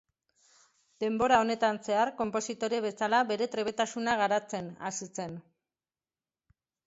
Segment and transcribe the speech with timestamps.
[1.01, 5.37] Denbora honetan zehar konpositore bezala bere trebetasuna garatzen hasi zen.